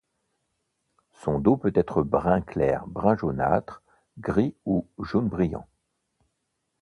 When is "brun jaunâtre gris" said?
2.87-4.55